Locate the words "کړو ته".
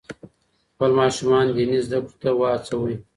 2.05-2.29